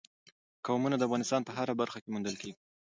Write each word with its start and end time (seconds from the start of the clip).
قومونه 0.65 0.95
د 0.97 1.01
افغانستان 1.07 1.41
په 1.45 1.51
هره 1.57 1.73
برخه 1.81 1.97
کې 2.01 2.09
موندل 2.13 2.35
کېږي. 2.41 2.57